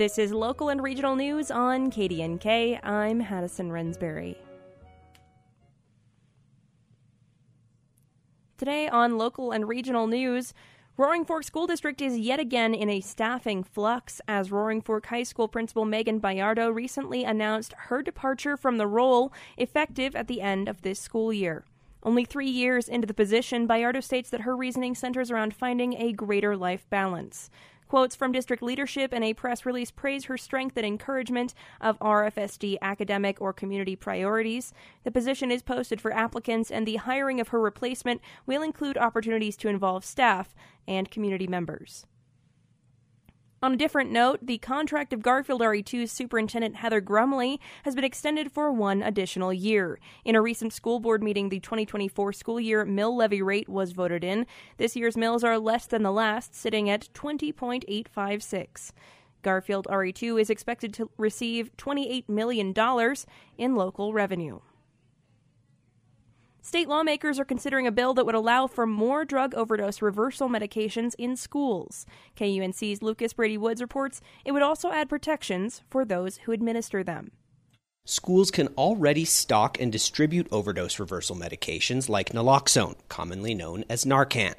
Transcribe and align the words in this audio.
This 0.00 0.16
is 0.16 0.32
local 0.32 0.70
and 0.70 0.82
regional 0.82 1.14
news 1.14 1.50
on 1.50 1.90
KDNK. 1.90 2.82
I'm 2.82 3.20
Hattison 3.20 3.70
Rensberry. 3.70 4.34
Today 8.56 8.88
on 8.88 9.18
local 9.18 9.52
and 9.52 9.68
regional 9.68 10.06
news, 10.06 10.54
Roaring 10.96 11.26
Fork 11.26 11.44
School 11.44 11.66
District 11.66 12.00
is 12.00 12.16
yet 12.16 12.40
again 12.40 12.72
in 12.72 12.88
a 12.88 13.02
staffing 13.02 13.62
flux 13.62 14.22
as 14.26 14.50
Roaring 14.50 14.80
Fork 14.80 15.04
High 15.04 15.22
School 15.22 15.48
Principal 15.48 15.84
Megan 15.84 16.18
Bayardo 16.18 16.74
recently 16.74 17.22
announced 17.22 17.74
her 17.76 18.00
departure 18.00 18.56
from 18.56 18.78
the 18.78 18.86
role 18.86 19.34
effective 19.58 20.16
at 20.16 20.28
the 20.28 20.40
end 20.40 20.66
of 20.66 20.80
this 20.80 20.98
school 20.98 21.30
year. 21.30 21.66
Only 22.02 22.24
three 22.24 22.48
years 22.48 22.88
into 22.88 23.06
the 23.06 23.12
position, 23.12 23.68
Bayardo 23.68 24.02
states 24.02 24.30
that 24.30 24.40
her 24.40 24.56
reasoning 24.56 24.94
centers 24.94 25.30
around 25.30 25.52
finding 25.52 25.92
a 25.92 26.14
greater 26.14 26.56
life 26.56 26.88
balance. 26.88 27.50
Quotes 27.90 28.14
from 28.14 28.30
district 28.30 28.62
leadership 28.62 29.12
in 29.12 29.24
a 29.24 29.34
press 29.34 29.66
release 29.66 29.90
praise 29.90 30.26
her 30.26 30.38
strength 30.38 30.76
and 30.76 30.86
encouragement 30.86 31.54
of 31.80 31.98
RFSD 31.98 32.76
academic 32.80 33.40
or 33.40 33.52
community 33.52 33.96
priorities. 33.96 34.72
The 35.02 35.10
position 35.10 35.50
is 35.50 35.60
posted 35.60 36.00
for 36.00 36.14
applicants, 36.14 36.70
and 36.70 36.86
the 36.86 36.98
hiring 36.98 37.40
of 37.40 37.48
her 37.48 37.58
replacement 37.58 38.20
will 38.46 38.62
include 38.62 38.96
opportunities 38.96 39.56
to 39.56 39.68
involve 39.68 40.04
staff 40.04 40.54
and 40.86 41.10
community 41.10 41.48
members. 41.48 42.06
On 43.62 43.74
a 43.74 43.76
different 43.76 44.10
note, 44.10 44.38
the 44.40 44.56
contract 44.56 45.12
of 45.12 45.20
Garfield 45.20 45.60
RE2's 45.60 46.10
Superintendent 46.10 46.76
Heather 46.76 47.02
Grumley 47.02 47.58
has 47.84 47.94
been 47.94 48.04
extended 48.04 48.50
for 48.50 48.72
one 48.72 49.02
additional 49.02 49.52
year. 49.52 50.00
In 50.24 50.34
a 50.34 50.40
recent 50.40 50.72
school 50.72 50.98
board 50.98 51.22
meeting, 51.22 51.50
the 51.50 51.60
2024 51.60 52.32
school 52.32 52.58
year 52.58 52.86
mill 52.86 53.14
levy 53.14 53.42
rate 53.42 53.68
was 53.68 53.92
voted 53.92 54.24
in. 54.24 54.46
This 54.78 54.96
year's 54.96 55.14
mills 55.14 55.44
are 55.44 55.58
less 55.58 55.84
than 55.84 56.02
the 56.02 56.10
last, 56.10 56.54
sitting 56.54 56.88
at 56.88 57.12
20.856. 57.12 58.92
Garfield 59.42 59.86
RE2 59.90 60.40
is 60.40 60.48
expected 60.48 60.94
to 60.94 61.10
receive 61.18 61.70
$28 61.76 62.30
million 62.30 62.74
in 63.58 63.76
local 63.76 64.14
revenue. 64.14 64.60
State 66.70 66.86
lawmakers 66.86 67.40
are 67.40 67.44
considering 67.44 67.88
a 67.88 67.90
bill 67.90 68.14
that 68.14 68.24
would 68.24 68.36
allow 68.36 68.68
for 68.68 68.86
more 68.86 69.24
drug 69.24 69.56
overdose 69.56 70.00
reversal 70.00 70.48
medications 70.48 71.16
in 71.18 71.34
schools. 71.34 72.06
KUNC's 72.36 73.02
Lucas 73.02 73.32
Brady 73.32 73.58
Woods 73.58 73.80
reports 73.80 74.20
it 74.44 74.52
would 74.52 74.62
also 74.62 74.92
add 74.92 75.08
protections 75.08 75.82
for 75.90 76.04
those 76.04 76.36
who 76.36 76.52
administer 76.52 77.02
them. 77.02 77.32
Schools 78.10 78.50
can 78.50 78.66
already 78.76 79.24
stock 79.24 79.80
and 79.80 79.92
distribute 79.92 80.48
overdose 80.50 80.98
reversal 80.98 81.36
medications 81.36 82.08
like 82.08 82.30
naloxone, 82.30 82.96
commonly 83.08 83.54
known 83.54 83.84
as 83.88 84.04
Narcan. 84.04 84.54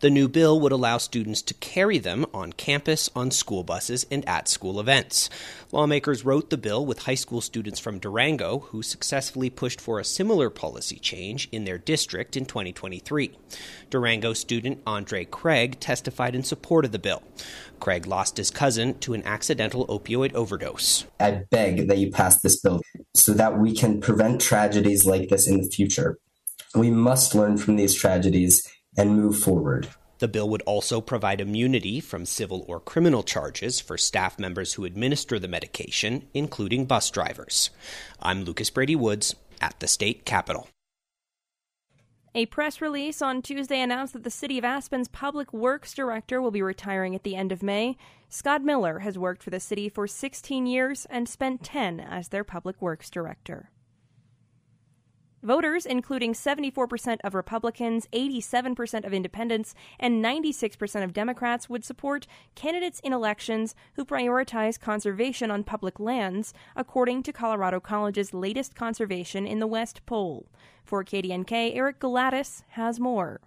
The 0.00 0.10
new 0.10 0.26
bill 0.26 0.58
would 0.60 0.72
allow 0.72 0.98
students 0.98 1.40
to 1.42 1.54
carry 1.54 1.98
them 1.98 2.26
on 2.34 2.54
campus, 2.54 3.08
on 3.14 3.30
school 3.30 3.62
buses, 3.62 4.04
and 4.10 4.28
at 4.28 4.48
school 4.48 4.80
events. 4.80 5.30
Lawmakers 5.70 6.24
wrote 6.24 6.50
the 6.50 6.56
bill 6.56 6.84
with 6.84 7.00
high 7.00 7.14
school 7.14 7.40
students 7.40 7.78
from 7.78 8.00
Durango 8.00 8.58
who 8.70 8.82
successfully 8.82 9.48
pushed 9.48 9.80
for 9.80 10.00
a 10.00 10.04
similar 10.04 10.50
policy 10.50 10.98
change 10.98 11.48
in 11.52 11.64
their 11.64 11.78
district 11.78 12.36
in 12.36 12.46
2023. 12.46 13.30
Durango 13.90 14.32
student 14.32 14.82
Andre 14.86 15.24
Craig 15.24 15.78
testified 15.78 16.34
in 16.34 16.42
support 16.42 16.84
of 16.84 16.90
the 16.92 16.98
bill. 16.98 17.22
Craig 17.78 18.06
lost 18.06 18.38
his 18.38 18.50
cousin 18.50 18.98
to 18.98 19.14
an 19.14 19.22
accidental 19.22 19.86
opioid 19.86 20.34
overdose. 20.34 21.04
I 21.20 21.42
beg 21.50 21.86
that 21.86 21.98
you 21.98 22.10
pass 22.10 22.40
this 22.40 22.60
bill 22.60 22.77
so 23.14 23.32
that 23.34 23.58
we 23.58 23.74
can 23.74 24.00
prevent 24.00 24.40
tragedies 24.40 25.06
like 25.06 25.28
this 25.28 25.48
in 25.48 25.60
the 25.60 25.68
future. 25.68 26.18
We 26.74 26.90
must 26.90 27.34
learn 27.34 27.56
from 27.56 27.76
these 27.76 27.94
tragedies 27.94 28.66
and 28.96 29.16
move 29.16 29.38
forward. 29.38 29.88
The 30.18 30.28
bill 30.28 30.48
would 30.48 30.62
also 30.62 31.00
provide 31.00 31.40
immunity 31.40 32.00
from 32.00 32.26
civil 32.26 32.64
or 32.66 32.80
criminal 32.80 33.22
charges 33.22 33.80
for 33.80 33.96
staff 33.96 34.38
members 34.38 34.74
who 34.74 34.84
administer 34.84 35.38
the 35.38 35.46
medication, 35.46 36.26
including 36.34 36.86
bus 36.86 37.10
drivers. 37.10 37.70
I'm 38.20 38.42
Lucas 38.42 38.70
Brady 38.70 38.96
Woods 38.96 39.36
at 39.60 39.78
the 39.78 39.86
state 39.86 40.24
capitol. 40.24 40.68
A 42.34 42.46
press 42.46 42.82
release 42.82 43.22
on 43.22 43.40
Tuesday 43.40 43.80
announced 43.80 44.12
that 44.12 44.22
the 44.22 44.30
City 44.30 44.58
of 44.58 44.64
Aspen's 44.64 45.08
Public 45.08 45.52
Works 45.52 45.94
Director 45.94 46.42
will 46.42 46.50
be 46.50 46.60
retiring 46.60 47.14
at 47.14 47.22
the 47.22 47.34
end 47.34 47.52
of 47.52 47.62
May. 47.62 47.96
Scott 48.28 48.62
Miller 48.62 48.98
has 48.98 49.18
worked 49.18 49.42
for 49.42 49.48
the 49.48 49.58
city 49.58 49.88
for 49.88 50.06
16 50.06 50.66
years 50.66 51.06
and 51.08 51.26
spent 51.26 51.64
10 51.64 52.00
as 52.00 52.28
their 52.28 52.44
Public 52.44 52.82
Works 52.82 53.08
Director. 53.08 53.70
Voters, 55.42 55.86
including 55.86 56.32
74% 56.32 57.18
of 57.22 57.34
Republicans, 57.34 58.08
87% 58.12 59.06
of 59.06 59.12
independents, 59.12 59.74
and 60.00 60.24
96% 60.24 61.04
of 61.04 61.12
Democrats, 61.12 61.68
would 61.68 61.84
support 61.84 62.26
candidates 62.56 63.00
in 63.00 63.12
elections 63.12 63.74
who 63.94 64.04
prioritize 64.04 64.80
conservation 64.80 65.50
on 65.50 65.62
public 65.62 66.00
lands, 66.00 66.52
according 66.74 67.22
to 67.22 67.32
Colorado 67.32 67.78
College's 67.78 68.34
latest 68.34 68.74
Conservation 68.74 69.46
in 69.46 69.60
the 69.60 69.66
West 69.66 70.04
poll. 70.06 70.48
For 70.84 71.04
KDNK, 71.04 71.76
Eric 71.76 72.00
Galatas 72.00 72.62
has 72.70 72.98
more. 72.98 73.40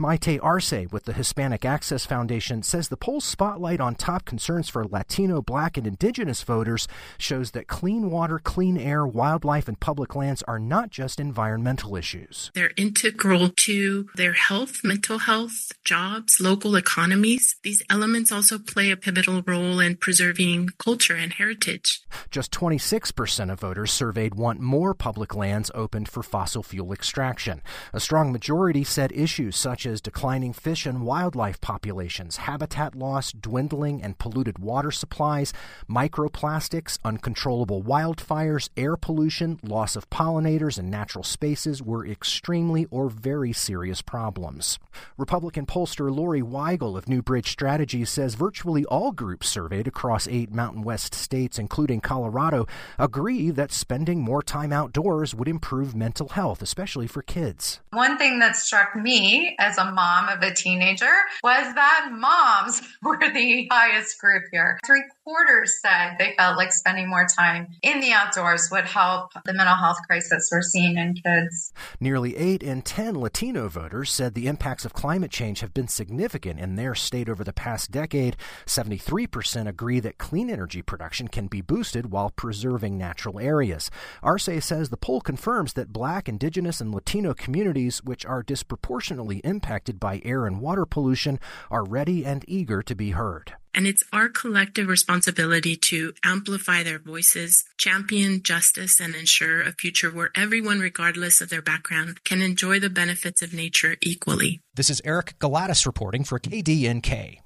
Maite 0.00 0.38
Arce 0.42 0.90
with 0.90 1.04
the 1.04 1.12
Hispanic 1.12 1.66
Access 1.66 2.06
Foundation 2.06 2.62
says 2.62 2.88
the 2.88 2.96
poll's 2.96 3.26
spotlight 3.26 3.78
on 3.78 3.94
top 3.94 4.24
concerns 4.24 4.70
for 4.70 4.86
Latino, 4.86 5.42
Black, 5.42 5.76
and 5.76 5.86
Indigenous 5.86 6.42
voters 6.42 6.88
shows 7.18 7.50
that 7.50 7.66
clean 7.66 8.10
water, 8.10 8.38
clean 8.38 8.78
air, 8.78 9.06
wildlife, 9.06 9.68
and 9.68 9.78
public 9.78 10.16
lands 10.16 10.42
are 10.44 10.58
not 10.58 10.88
just 10.88 11.20
environmental 11.20 11.94
issues. 11.94 12.50
They're 12.54 12.72
integral 12.78 13.50
to 13.50 14.08
their 14.14 14.32
health, 14.32 14.80
mental 14.82 15.18
health, 15.18 15.72
jobs, 15.84 16.40
local 16.40 16.74
economies. 16.74 17.56
These 17.62 17.82
elements 17.90 18.32
also 18.32 18.58
play 18.58 18.90
a 18.90 18.96
pivotal 18.96 19.42
role 19.46 19.78
in 19.78 19.96
preserving 19.96 20.70
culture 20.78 21.16
and 21.16 21.34
heritage. 21.34 22.00
Just 22.30 22.50
26% 22.52 23.52
of 23.52 23.60
voters 23.60 23.92
surveyed 23.92 24.36
want 24.36 24.58
more 24.58 24.94
public 24.94 25.34
lands 25.34 25.70
opened 25.74 26.08
for 26.08 26.22
fossil 26.22 26.62
fuel 26.62 26.94
extraction. 26.94 27.60
A 27.92 28.00
strong 28.00 28.32
majority 28.32 28.84
said 28.84 29.12
issues 29.12 29.54
such 29.54 29.81
as 29.86 30.00
declining 30.00 30.52
fish 30.52 30.86
and 30.86 31.02
wildlife 31.02 31.60
populations, 31.60 32.38
habitat 32.38 32.94
loss, 32.94 33.32
dwindling 33.32 34.02
and 34.02 34.18
polluted 34.18 34.58
water 34.58 34.90
supplies, 34.90 35.52
microplastics, 35.88 36.98
uncontrollable 37.04 37.82
wildfires, 37.82 38.68
air 38.76 38.96
pollution, 38.96 39.58
loss 39.62 39.96
of 39.96 40.08
pollinators 40.10 40.78
and 40.78 40.90
natural 40.90 41.24
spaces 41.24 41.82
were 41.82 42.06
extremely 42.06 42.86
or 42.90 43.08
very 43.08 43.52
serious 43.52 44.02
problems. 44.02 44.78
Republican 45.16 45.66
pollster 45.66 46.14
Lori 46.14 46.42
Weigel 46.42 46.96
of 46.96 47.08
New 47.08 47.22
Bridge 47.22 47.50
Strategies 47.50 48.10
says 48.10 48.34
virtually 48.34 48.84
all 48.86 49.12
groups 49.12 49.48
surveyed 49.48 49.86
across 49.86 50.28
eight 50.28 50.52
Mountain 50.52 50.82
West 50.82 51.14
states, 51.14 51.58
including 51.58 52.00
Colorado, 52.00 52.66
agree 52.98 53.50
that 53.50 53.72
spending 53.72 54.20
more 54.20 54.42
time 54.42 54.72
outdoors 54.72 55.34
would 55.34 55.48
improve 55.48 55.94
mental 55.94 56.28
health, 56.28 56.62
especially 56.62 57.06
for 57.06 57.22
kids. 57.22 57.80
One 57.90 58.18
thing 58.18 58.38
that 58.40 58.56
struck 58.56 58.94
me 58.96 59.56
as 59.58 59.71
a 59.78 59.90
mom 59.92 60.28
of 60.28 60.42
a 60.42 60.54
teenager 60.54 61.12
was 61.42 61.74
that 61.74 62.10
moms 62.12 62.82
were 63.02 63.18
the 63.18 63.68
highest 63.70 64.18
group 64.20 64.44
here. 64.52 64.78
Three 64.84 65.04
quarters 65.24 65.80
said 65.80 66.16
they 66.18 66.34
felt 66.36 66.56
like 66.56 66.72
spending 66.72 67.08
more 67.08 67.26
time 67.26 67.68
in 67.82 68.00
the 68.00 68.12
outdoors 68.12 68.68
would 68.70 68.84
help 68.84 69.30
the 69.44 69.52
mental 69.52 69.76
health 69.76 69.98
crisis 70.06 70.48
we're 70.50 70.62
seeing 70.62 70.96
in 70.98 71.14
kids. 71.14 71.72
Nearly 72.00 72.36
8 72.36 72.62
in 72.62 72.82
10 72.82 73.20
Latino 73.20 73.68
voters 73.68 74.10
said 74.10 74.34
the 74.34 74.46
impacts 74.46 74.84
of 74.84 74.92
climate 74.92 75.30
change 75.30 75.60
have 75.60 75.72
been 75.72 75.88
significant 75.88 76.58
in 76.58 76.76
their 76.76 76.94
state 76.94 77.28
over 77.28 77.44
the 77.44 77.52
past 77.52 77.90
decade. 77.90 78.36
73% 78.66 79.68
agree 79.68 80.00
that 80.00 80.18
clean 80.18 80.50
energy 80.50 80.82
production 80.82 81.28
can 81.28 81.46
be 81.46 81.60
boosted 81.60 82.10
while 82.10 82.30
preserving 82.30 82.98
natural 82.98 83.38
areas. 83.38 83.90
Arce 84.22 84.48
says 84.60 84.90
the 84.90 84.96
poll 84.96 85.20
confirms 85.20 85.74
that 85.74 85.92
black, 85.92 86.28
indigenous, 86.28 86.80
and 86.80 86.92
Latino 86.92 87.34
communities, 87.34 88.02
which 88.02 88.26
are 88.26 88.42
disproportionately 88.42 89.38
impacted 89.38 90.00
by 90.00 90.20
air 90.24 90.46
and 90.46 90.60
water 90.60 90.84
pollution, 90.84 91.38
are 91.70 91.84
ready 91.84 92.24
and 92.24 92.44
eager 92.48 92.82
to 92.82 92.94
be 92.94 93.10
heard. 93.10 93.54
And 93.74 93.86
it's 93.86 94.04
our 94.12 94.28
collective 94.28 94.88
responsibility 94.88 95.76
to 95.76 96.12
amplify 96.24 96.82
their 96.82 96.98
voices, 96.98 97.64
champion 97.78 98.42
justice, 98.42 99.00
and 99.00 99.14
ensure 99.14 99.62
a 99.62 99.72
future 99.72 100.10
where 100.10 100.30
everyone, 100.34 100.80
regardless 100.80 101.40
of 101.40 101.48
their 101.48 101.62
background, 101.62 102.22
can 102.24 102.42
enjoy 102.42 102.78
the 102.80 102.90
benefits 102.90 103.40
of 103.40 103.54
nature 103.54 103.96
equally. 104.02 104.60
This 104.74 104.90
is 104.90 105.00
Eric 105.04 105.38
Galatas 105.38 105.86
reporting 105.86 106.24
for 106.24 106.38
KDNK. 106.38 107.38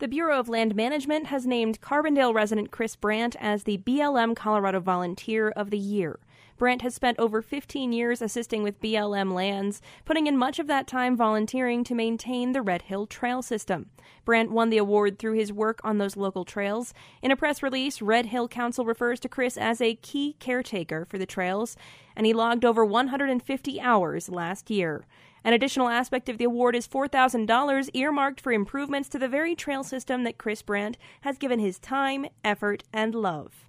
The 0.00 0.06
Bureau 0.06 0.38
of 0.38 0.48
Land 0.48 0.76
Management 0.76 1.26
has 1.26 1.44
named 1.44 1.80
Carbondale 1.80 2.32
resident 2.32 2.70
Chris 2.70 2.94
Brandt 2.94 3.34
as 3.40 3.64
the 3.64 3.78
BLM 3.78 4.36
Colorado 4.36 4.78
Volunteer 4.78 5.48
of 5.48 5.70
the 5.70 5.78
Year. 5.78 6.20
Brandt 6.58 6.82
has 6.82 6.94
spent 6.94 7.18
over 7.18 7.40
15 7.40 7.92
years 7.92 8.20
assisting 8.20 8.64
with 8.64 8.80
BLM 8.80 9.32
lands, 9.32 9.80
putting 10.04 10.26
in 10.26 10.36
much 10.36 10.58
of 10.58 10.66
that 10.66 10.88
time 10.88 11.16
volunteering 11.16 11.84
to 11.84 11.94
maintain 11.94 12.52
the 12.52 12.60
Red 12.60 12.82
Hill 12.82 13.06
Trail 13.06 13.42
system. 13.42 13.90
Brandt 14.24 14.50
won 14.50 14.68
the 14.68 14.78
award 14.78 15.18
through 15.18 15.34
his 15.34 15.52
work 15.52 15.80
on 15.84 15.98
those 15.98 16.16
local 16.16 16.44
trails. 16.44 16.92
In 17.22 17.30
a 17.30 17.36
press 17.36 17.62
release, 17.62 18.02
Red 18.02 18.26
Hill 18.26 18.48
Council 18.48 18.84
refers 18.84 19.20
to 19.20 19.28
Chris 19.28 19.56
as 19.56 19.80
a 19.80 19.94
key 19.94 20.34
caretaker 20.40 21.04
for 21.04 21.16
the 21.16 21.26
trails, 21.26 21.76
and 22.16 22.26
he 22.26 22.34
logged 22.34 22.64
over 22.64 22.84
150 22.84 23.80
hours 23.80 24.28
last 24.28 24.68
year. 24.68 25.06
An 25.44 25.52
additional 25.52 25.88
aspect 25.88 26.28
of 26.28 26.38
the 26.38 26.44
award 26.44 26.74
is 26.74 26.88
$4,000 26.88 27.90
earmarked 27.94 28.40
for 28.40 28.52
improvements 28.52 29.08
to 29.10 29.18
the 29.18 29.28
very 29.28 29.54
trail 29.54 29.84
system 29.84 30.24
that 30.24 30.38
Chris 30.38 30.62
Brandt 30.62 30.98
has 31.20 31.38
given 31.38 31.60
his 31.60 31.78
time, 31.78 32.26
effort, 32.44 32.82
and 32.92 33.14
love. 33.14 33.67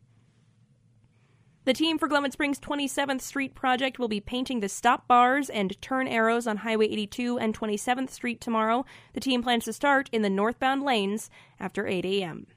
The 1.65 1.73
team 1.73 1.99
for 1.99 2.07
Glenwood 2.07 2.31
Springs 2.31 2.59
27th 2.59 3.21
Street 3.21 3.53
project 3.53 3.99
will 3.99 4.07
be 4.07 4.21
painting 4.21 4.59
the 4.59 4.69
stop 4.69 5.07
bars 5.07 5.49
and 5.49 5.79
turn 5.81 6.07
arrows 6.07 6.47
on 6.47 6.57
Highway 6.57 6.87
82 6.87 7.37
and 7.37 7.57
27th 7.57 8.09
Street 8.09 8.39
tomorrow. 8.39 8.85
The 9.13 9.19
team 9.19 9.43
plans 9.43 9.65
to 9.65 9.73
start 9.73 10.09
in 10.11 10.21
the 10.21 10.29
northbound 10.29 10.83
lanes 10.83 11.29
after 11.59 11.85
8 11.85 12.05
a.m. 12.05 12.47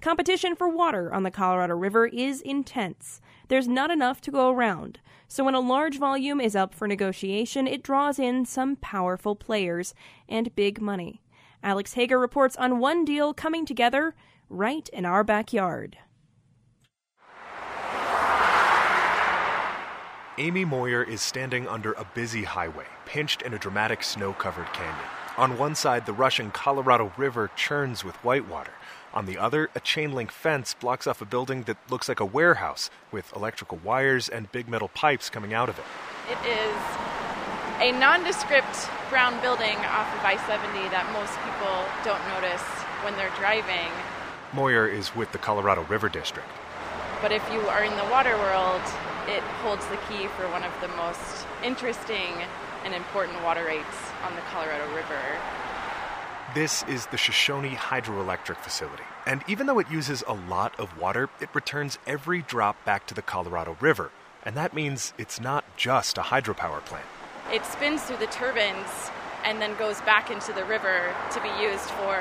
Competition 0.00 0.56
for 0.56 0.68
water 0.68 1.12
on 1.12 1.24
the 1.24 1.30
Colorado 1.30 1.74
River 1.74 2.06
is 2.06 2.40
intense. 2.40 3.20
There's 3.48 3.68
not 3.68 3.90
enough 3.90 4.20
to 4.22 4.30
go 4.30 4.50
around, 4.50 5.00
so 5.28 5.44
when 5.44 5.54
a 5.54 5.60
large 5.60 5.98
volume 5.98 6.40
is 6.40 6.56
up 6.56 6.74
for 6.74 6.88
negotiation, 6.88 7.66
it 7.66 7.82
draws 7.82 8.18
in 8.18 8.44
some 8.44 8.76
powerful 8.76 9.36
players 9.36 9.94
and 10.28 10.54
big 10.54 10.80
money. 10.80 11.22
Alex 11.62 11.94
Hager 11.94 12.18
reports 12.18 12.56
on 12.56 12.78
one 12.78 13.04
deal 13.04 13.34
coming 13.34 13.66
together 13.66 14.14
right 14.48 14.88
in 14.88 15.04
our 15.04 15.22
backyard. 15.22 15.98
Amy 20.38 20.64
Moyer 20.64 21.02
is 21.02 21.20
standing 21.20 21.68
under 21.68 21.92
a 21.92 22.06
busy 22.14 22.44
highway, 22.44 22.86
pinched 23.04 23.42
in 23.42 23.52
a 23.52 23.58
dramatic 23.58 24.02
snow 24.02 24.32
covered 24.32 24.72
canyon. 24.72 25.04
On 25.36 25.58
one 25.58 25.74
side, 25.74 26.06
the 26.06 26.14
rushing 26.14 26.50
Colorado 26.50 27.12
River 27.18 27.50
churns 27.54 28.02
with 28.02 28.16
whitewater. 28.24 28.72
On 29.12 29.26
the 29.26 29.36
other, 29.36 29.68
a 29.74 29.80
chain 29.80 30.12
link 30.12 30.32
fence 30.32 30.72
blocks 30.72 31.06
off 31.06 31.20
a 31.20 31.26
building 31.26 31.64
that 31.64 31.76
looks 31.90 32.08
like 32.08 32.18
a 32.18 32.24
warehouse 32.24 32.88
with 33.10 33.30
electrical 33.36 33.78
wires 33.84 34.26
and 34.26 34.50
big 34.52 34.70
metal 34.70 34.88
pipes 34.88 35.28
coming 35.28 35.52
out 35.52 35.68
of 35.68 35.78
it. 35.78 35.84
It 36.30 36.38
is 36.48 36.76
a 37.80 37.92
nondescript 37.92 38.88
brown 39.10 39.38
building 39.42 39.76
off 39.84 40.08
of 40.16 40.24
I 40.24 40.38
70 40.46 40.88
that 40.88 41.12
most 41.12 41.36
people 41.44 41.84
don't 42.04 42.26
notice 42.32 42.62
when 43.04 43.14
they're 43.16 43.36
driving. 43.36 43.92
Moyer 44.54 44.88
is 44.88 45.14
with 45.14 45.30
the 45.32 45.38
Colorado 45.38 45.82
River 45.90 46.08
District. 46.08 46.48
But 47.20 47.32
if 47.32 47.46
you 47.52 47.60
are 47.68 47.84
in 47.84 47.94
the 47.96 48.10
water 48.10 48.34
world, 48.38 48.80
it 49.28 49.42
holds 49.62 49.86
the 49.86 49.96
key 50.08 50.26
for 50.36 50.48
one 50.48 50.64
of 50.64 50.72
the 50.80 50.88
most 50.88 51.46
interesting 51.62 52.32
and 52.84 52.94
important 52.94 53.42
water 53.42 53.64
rights 53.64 53.96
on 54.24 54.34
the 54.34 54.40
Colorado 54.42 54.84
River. 54.94 55.20
This 56.54 56.82
is 56.84 57.06
the 57.06 57.16
Shoshone 57.16 57.70
Hydroelectric 57.70 58.56
Facility, 58.56 59.04
and 59.24 59.42
even 59.48 59.66
though 59.66 59.78
it 59.78 59.90
uses 59.90 60.22
a 60.26 60.34
lot 60.34 60.78
of 60.78 60.98
water, 60.98 61.30
it 61.40 61.48
returns 61.54 61.98
every 62.06 62.42
drop 62.42 62.84
back 62.84 63.06
to 63.06 63.14
the 63.14 63.22
Colorado 63.22 63.76
River, 63.80 64.10
and 64.42 64.56
that 64.56 64.74
means 64.74 65.14
it's 65.16 65.40
not 65.40 65.64
just 65.76 66.18
a 66.18 66.22
hydropower 66.22 66.84
plant. 66.84 67.06
It 67.50 67.64
spins 67.64 68.02
through 68.02 68.18
the 68.18 68.26
turbines 68.26 69.10
and 69.44 69.60
then 69.60 69.76
goes 69.76 70.00
back 70.02 70.30
into 70.30 70.52
the 70.52 70.64
river 70.64 71.14
to 71.32 71.40
be 71.40 71.50
used 71.60 71.90
for 71.90 72.16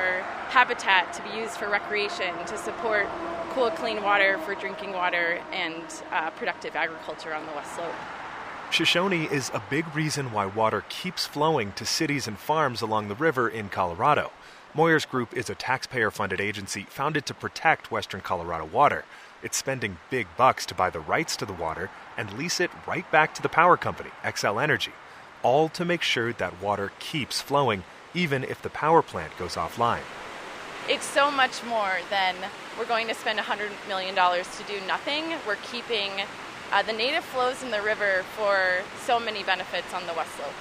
habitat, 0.50 1.14
to 1.14 1.24
be 1.24 1.30
used 1.30 1.52
for 1.52 1.70
recreation, 1.70 2.34
to 2.46 2.58
support 2.58 3.08
cool, 3.52 3.70
clean 3.72 4.02
water 4.04 4.38
for 4.40 4.56
drinking 4.56 4.94
water 4.94 5.40
and 5.52 5.84
uh, 6.12 6.30
productive 6.32 6.76
agriculture 6.76 7.34
on 7.34 7.46
the 7.46 7.52
West 7.54 7.76
Slope. 7.76 7.94
Shoshone 8.72 9.26
is 9.26 9.52
a 9.54 9.62
big 9.70 9.94
reason 9.94 10.32
why 10.32 10.46
water 10.46 10.86
keeps 10.88 11.26
flowing 11.26 11.74
to 11.74 11.86
cities 11.86 12.28
and 12.28 12.38
farms 12.38 12.82
along 12.82 13.10
the 13.10 13.16
river 13.16 13.50
in 13.50 13.68
Colorado. 13.68 14.32
Moyer's 14.74 15.04
Group 15.04 15.36
is 15.36 15.50
a 15.50 15.56
taxpayer 15.56 16.10
funded 16.10 16.40
agency 16.40 16.84
founded 16.84 17.26
to 17.26 17.34
protect 17.34 17.92
Western 17.92 18.22
Colorado 18.22 18.64
water. 18.64 19.04
It's 19.44 19.58
spending 19.58 19.98
big 20.10 20.28
bucks 20.38 20.66
to 20.68 20.76
buy 20.76 20.90
the 20.90 21.02
rights 21.02 21.36
to 21.38 21.46
the 21.46 21.52
water 21.52 21.90
and 22.16 22.38
lease 22.38 22.62
it 22.62 22.72
right 22.88 23.10
back 23.12 23.34
to 23.36 23.42
the 23.42 23.50
power 23.50 23.76
company, 23.76 24.12
Xcel 24.24 24.64
Energy, 24.64 24.94
all 25.44 25.70
to 25.70 25.86
make 25.86 26.02
sure 26.02 26.34
that 26.34 26.62
water 26.62 26.92
keeps 27.00 27.42
flowing 27.42 27.84
even 28.14 28.44
if 28.44 28.62
the 28.62 28.70
power 28.70 29.02
plant 29.02 29.32
goes 29.38 29.56
offline. 29.56 30.02
It's 30.90 31.06
so 31.06 31.32
much 31.32 31.64
more 31.64 32.00
than 32.10 32.36
we're 32.78 32.86
going 32.86 33.08
to 33.08 33.14
spend 33.14 33.40
$100 33.40 33.70
million 33.88 34.16
to 34.16 34.64
do 34.68 34.86
nothing. 34.88 35.24
We're 35.48 35.56
keeping 35.72 36.10
uh, 36.72 36.84
the 36.84 36.94
native 36.94 37.24
flows 37.24 37.62
in 37.64 37.72
the 37.72 37.82
river 37.82 38.24
for 38.36 38.84
so 39.06 39.20
many 39.20 39.44
benefits 39.44 39.94
on 39.94 40.06
the 40.08 40.14
West 40.14 40.36
Slope. 40.36 40.54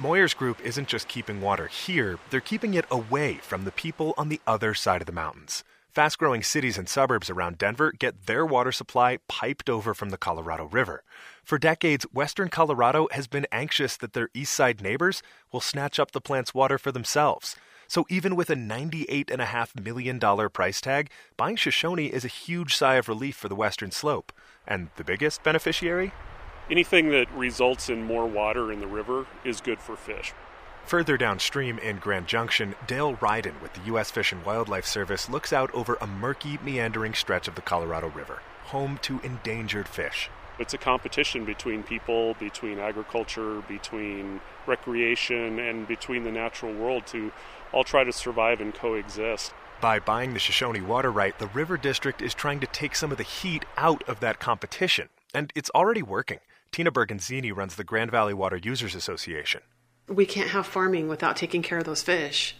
Moyer's 0.00 0.34
Group 0.34 0.60
isn't 0.60 0.88
just 0.88 1.08
keeping 1.08 1.40
water 1.40 1.66
here, 1.66 2.18
they're 2.30 2.40
keeping 2.40 2.74
it 2.74 2.84
away 2.90 3.34
from 3.34 3.64
the 3.64 3.72
people 3.72 4.14
on 4.16 4.28
the 4.28 4.40
other 4.46 4.72
side 4.72 5.00
of 5.00 5.06
the 5.06 5.12
mountains. 5.12 5.64
Fast 5.90 6.18
growing 6.18 6.44
cities 6.44 6.78
and 6.78 6.88
suburbs 6.88 7.28
around 7.28 7.58
Denver 7.58 7.90
get 7.90 8.26
their 8.26 8.46
water 8.46 8.70
supply 8.70 9.18
piped 9.26 9.68
over 9.68 9.94
from 9.94 10.10
the 10.10 10.16
Colorado 10.16 10.66
River. 10.66 11.02
For 11.48 11.58
decades, 11.58 12.04
Western 12.12 12.50
Colorado 12.50 13.08
has 13.12 13.26
been 13.26 13.46
anxious 13.50 13.96
that 13.96 14.12
their 14.12 14.28
east 14.34 14.52
side 14.52 14.82
neighbors 14.82 15.22
will 15.50 15.62
snatch 15.62 15.98
up 15.98 16.10
the 16.10 16.20
plant's 16.20 16.52
water 16.52 16.76
for 16.76 16.92
themselves. 16.92 17.56
So 17.86 18.04
even 18.10 18.36
with 18.36 18.50
a 18.50 18.54
$98.5 18.54 19.82
million 19.82 20.20
price 20.50 20.82
tag, 20.82 21.08
buying 21.38 21.56
Shoshone 21.56 22.12
is 22.12 22.22
a 22.22 22.28
huge 22.28 22.76
sigh 22.76 22.96
of 22.96 23.08
relief 23.08 23.34
for 23.34 23.48
the 23.48 23.54
western 23.54 23.90
slope. 23.90 24.30
And 24.66 24.90
the 24.96 25.04
biggest 25.04 25.42
beneficiary? 25.42 26.12
Anything 26.70 27.08
that 27.12 27.32
results 27.32 27.88
in 27.88 28.02
more 28.02 28.26
water 28.26 28.70
in 28.70 28.80
the 28.80 28.86
river 28.86 29.26
is 29.42 29.62
good 29.62 29.80
for 29.80 29.96
fish. 29.96 30.34
Further 30.84 31.16
downstream 31.16 31.78
in 31.78 31.96
Grand 31.96 32.26
Junction, 32.26 32.74
Dale 32.86 33.14
Ryden 33.16 33.58
with 33.62 33.72
the 33.72 33.84
U.S. 33.86 34.10
Fish 34.10 34.32
and 34.32 34.44
Wildlife 34.44 34.84
Service 34.84 35.30
looks 35.30 35.54
out 35.54 35.74
over 35.74 35.96
a 36.02 36.06
murky, 36.06 36.58
meandering 36.62 37.14
stretch 37.14 37.48
of 37.48 37.54
the 37.54 37.62
Colorado 37.62 38.08
River, 38.08 38.42
home 38.64 38.98
to 39.00 39.18
endangered 39.20 39.88
fish. 39.88 40.28
It's 40.58 40.74
a 40.74 40.78
competition 40.78 41.44
between 41.44 41.82
people, 41.82 42.34
between 42.34 42.78
agriculture, 42.78 43.62
between 43.68 44.40
recreation, 44.66 45.58
and 45.58 45.86
between 45.86 46.24
the 46.24 46.32
natural 46.32 46.74
world 46.74 47.06
to 47.08 47.32
all 47.72 47.84
try 47.84 48.04
to 48.04 48.12
survive 48.12 48.60
and 48.60 48.74
coexist. 48.74 49.52
By 49.80 50.00
buying 50.00 50.34
the 50.34 50.40
Shoshone 50.40 50.80
water 50.80 51.12
right, 51.12 51.38
the 51.38 51.46
River 51.46 51.76
District 51.76 52.20
is 52.20 52.34
trying 52.34 52.58
to 52.60 52.66
take 52.66 52.96
some 52.96 53.12
of 53.12 53.18
the 53.18 53.24
heat 53.24 53.64
out 53.76 54.02
of 54.08 54.18
that 54.20 54.40
competition. 54.40 55.08
And 55.32 55.52
it's 55.54 55.70
already 55.70 56.02
working. 56.02 56.40
Tina 56.72 56.90
Bergonzini 56.90 57.54
runs 57.54 57.76
the 57.76 57.84
Grand 57.84 58.10
Valley 58.10 58.34
Water 58.34 58.56
Users 58.56 58.96
Association. 58.96 59.60
We 60.08 60.26
can't 60.26 60.50
have 60.50 60.66
farming 60.66 61.08
without 61.08 61.36
taking 61.36 61.62
care 61.62 61.78
of 61.78 61.84
those 61.84 62.02
fish. 62.02 62.56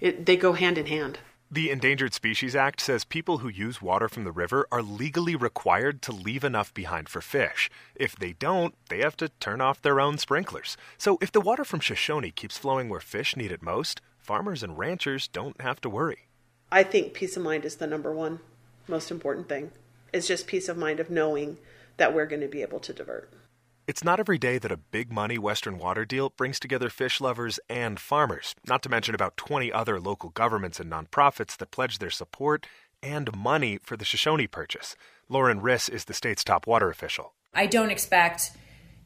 It, 0.00 0.26
they 0.26 0.36
go 0.36 0.52
hand 0.52 0.78
in 0.78 0.86
hand. 0.86 1.18
The 1.52 1.70
Endangered 1.72 2.14
Species 2.14 2.54
Act 2.54 2.80
says 2.80 3.02
people 3.02 3.38
who 3.38 3.48
use 3.48 3.82
water 3.82 4.08
from 4.08 4.22
the 4.22 4.30
river 4.30 4.68
are 4.70 4.82
legally 4.82 5.34
required 5.34 6.00
to 6.02 6.12
leave 6.12 6.44
enough 6.44 6.72
behind 6.72 7.08
for 7.08 7.20
fish. 7.20 7.68
If 7.96 8.14
they 8.14 8.34
don't, 8.34 8.72
they 8.88 8.98
have 8.98 9.16
to 9.16 9.30
turn 9.40 9.60
off 9.60 9.82
their 9.82 9.98
own 9.98 10.16
sprinklers. 10.18 10.76
So 10.96 11.18
if 11.20 11.32
the 11.32 11.40
water 11.40 11.64
from 11.64 11.80
Shoshone 11.80 12.30
keeps 12.30 12.56
flowing 12.56 12.88
where 12.88 13.00
fish 13.00 13.34
need 13.34 13.50
it 13.50 13.62
most, 13.62 14.00
farmers 14.16 14.62
and 14.62 14.78
ranchers 14.78 15.26
don't 15.26 15.60
have 15.60 15.80
to 15.80 15.90
worry. 15.90 16.28
I 16.70 16.84
think 16.84 17.14
peace 17.14 17.36
of 17.36 17.42
mind 17.42 17.64
is 17.64 17.74
the 17.74 17.86
number 17.88 18.12
one 18.12 18.38
most 18.86 19.10
important 19.10 19.48
thing. 19.48 19.72
It's 20.12 20.28
just 20.28 20.46
peace 20.46 20.68
of 20.68 20.76
mind 20.76 21.00
of 21.00 21.10
knowing 21.10 21.58
that 21.96 22.14
we're 22.14 22.26
going 22.26 22.42
to 22.42 22.48
be 22.48 22.62
able 22.62 22.78
to 22.78 22.92
divert. 22.92 23.28
It's 23.90 24.04
not 24.04 24.20
every 24.20 24.38
day 24.38 24.58
that 24.58 24.70
a 24.70 24.76
big 24.76 25.10
money 25.10 25.36
Western 25.36 25.76
water 25.76 26.04
deal 26.04 26.30
brings 26.30 26.60
together 26.60 26.88
fish 26.88 27.20
lovers 27.20 27.58
and 27.68 27.98
farmers, 27.98 28.54
not 28.68 28.84
to 28.84 28.88
mention 28.88 29.16
about 29.16 29.36
20 29.36 29.72
other 29.72 29.98
local 29.98 30.30
governments 30.30 30.78
and 30.78 30.88
nonprofits 30.88 31.56
that 31.56 31.72
pledge 31.72 31.98
their 31.98 32.08
support 32.08 32.68
and 33.02 33.36
money 33.36 33.80
for 33.82 33.96
the 33.96 34.04
Shoshone 34.04 34.46
purchase. 34.46 34.94
Lauren 35.28 35.60
Ris 35.60 35.88
is 35.88 36.04
the 36.04 36.14
state's 36.14 36.44
top 36.44 36.68
water 36.68 36.88
official. 36.88 37.34
I 37.52 37.66
don't 37.66 37.90
expect 37.90 38.52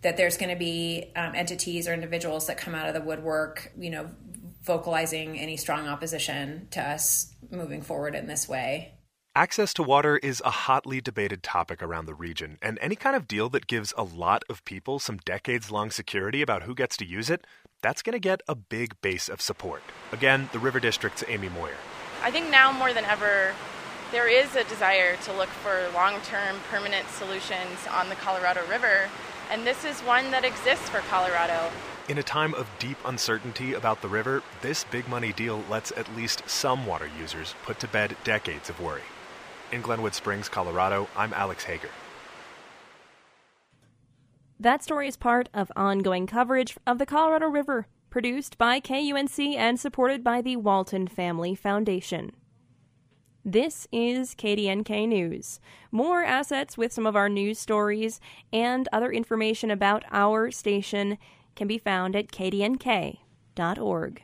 that 0.02 0.18
there's 0.18 0.36
going 0.36 0.50
to 0.50 0.58
be 0.58 1.12
um, 1.16 1.34
entities 1.34 1.88
or 1.88 1.94
individuals 1.94 2.46
that 2.48 2.58
come 2.58 2.74
out 2.74 2.86
of 2.86 2.92
the 2.92 3.00
woodwork, 3.00 3.72
you 3.78 3.88
know, 3.88 4.10
vocalizing 4.64 5.38
any 5.38 5.56
strong 5.56 5.88
opposition 5.88 6.68
to 6.72 6.82
us 6.82 7.34
moving 7.50 7.80
forward 7.80 8.14
in 8.14 8.26
this 8.26 8.46
way. 8.46 8.92
Access 9.36 9.74
to 9.74 9.82
water 9.82 10.16
is 10.18 10.40
a 10.44 10.50
hotly 10.50 11.00
debated 11.00 11.42
topic 11.42 11.82
around 11.82 12.06
the 12.06 12.14
region, 12.14 12.56
and 12.62 12.78
any 12.80 12.94
kind 12.94 13.16
of 13.16 13.26
deal 13.26 13.48
that 13.48 13.66
gives 13.66 13.92
a 13.96 14.04
lot 14.04 14.44
of 14.48 14.64
people 14.64 15.00
some 15.00 15.16
decades 15.16 15.72
long 15.72 15.90
security 15.90 16.40
about 16.40 16.62
who 16.62 16.72
gets 16.72 16.96
to 16.98 17.04
use 17.04 17.28
it, 17.28 17.44
that's 17.82 18.00
going 18.00 18.12
to 18.12 18.20
get 18.20 18.42
a 18.46 18.54
big 18.54 18.94
base 19.00 19.28
of 19.28 19.40
support. 19.40 19.82
Again, 20.12 20.48
the 20.52 20.60
River 20.60 20.78
District's 20.78 21.24
Amy 21.26 21.48
Moyer. 21.48 21.74
I 22.22 22.30
think 22.30 22.48
now 22.48 22.70
more 22.70 22.92
than 22.92 23.04
ever, 23.06 23.52
there 24.12 24.28
is 24.28 24.54
a 24.54 24.62
desire 24.62 25.16
to 25.24 25.32
look 25.32 25.48
for 25.48 25.84
long 25.92 26.20
term 26.20 26.58
permanent 26.70 27.08
solutions 27.08 27.88
on 27.90 28.10
the 28.10 28.14
Colorado 28.14 28.60
River, 28.70 29.10
and 29.50 29.66
this 29.66 29.84
is 29.84 29.98
one 30.02 30.30
that 30.30 30.44
exists 30.44 30.88
for 30.88 31.00
Colorado. 31.10 31.72
In 32.08 32.18
a 32.18 32.22
time 32.22 32.54
of 32.54 32.70
deep 32.78 32.98
uncertainty 33.04 33.74
about 33.74 34.00
the 34.00 34.08
river, 34.08 34.44
this 34.62 34.84
big 34.84 35.08
money 35.08 35.32
deal 35.32 35.64
lets 35.68 35.90
at 35.96 36.14
least 36.14 36.48
some 36.48 36.86
water 36.86 37.10
users 37.18 37.56
put 37.64 37.80
to 37.80 37.88
bed 37.88 38.16
decades 38.22 38.70
of 38.70 38.78
worry. 38.78 39.02
In 39.72 39.80
Glenwood 39.80 40.14
Springs, 40.14 40.48
Colorado, 40.48 41.08
I'm 41.16 41.32
Alex 41.32 41.64
Hager. 41.64 41.90
That 44.60 44.82
story 44.82 45.08
is 45.08 45.16
part 45.16 45.48
of 45.52 45.72
ongoing 45.74 46.26
coverage 46.26 46.76
of 46.86 46.98
the 46.98 47.06
Colorado 47.06 47.48
River, 47.48 47.86
produced 48.08 48.56
by 48.56 48.80
KUNC 48.80 49.56
and 49.56 49.80
supported 49.80 50.22
by 50.22 50.40
the 50.40 50.56
Walton 50.56 51.08
Family 51.08 51.54
Foundation. 51.54 52.32
This 53.44 53.86
is 53.92 54.34
KDNK 54.34 55.08
News. 55.08 55.60
More 55.90 56.22
assets 56.22 56.78
with 56.78 56.92
some 56.92 57.06
of 57.06 57.16
our 57.16 57.28
news 57.28 57.58
stories 57.58 58.20
and 58.52 58.88
other 58.92 59.12
information 59.12 59.70
about 59.70 60.04
our 60.10 60.50
station 60.50 61.18
can 61.56 61.66
be 61.66 61.76
found 61.76 62.16
at 62.16 62.28
kdnk.org. 62.28 64.22